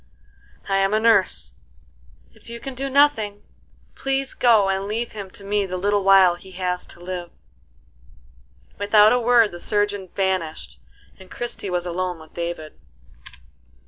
[0.67, 1.53] "I am a nurse.
[2.33, 3.43] If you can do nothing,
[3.93, 7.29] please go and leave him to me the little while he has to live."
[8.79, 10.79] Without a word the surgeon vanished,
[11.19, 12.79] and Christie was alone with David.